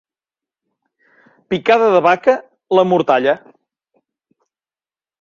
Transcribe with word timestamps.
Picada 1.53 1.91
de 1.97 2.01
vaca, 2.07 2.37
la 2.79 2.87
mortalla. 2.95 3.39